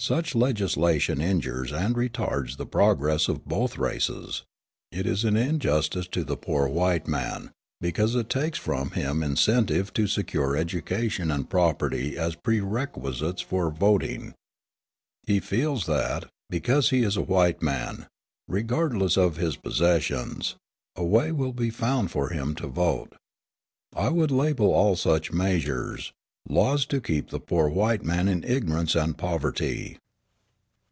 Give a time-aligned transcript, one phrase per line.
[0.00, 4.44] Such legislation injures and retards the progress of both races.
[4.90, 7.50] It is an injustice to the poor white man,
[7.82, 14.32] because it takes from him incentive to secure education and property as prerequisites for voting.
[15.24, 18.06] He feels that, because he is a white man,
[18.48, 20.54] regardless of his possessions,
[20.96, 23.16] a way will be found for him to vote.
[23.94, 26.10] I would label all such measures,
[26.48, 29.98] "Laws to keep the poor white man in ignorance and poverty."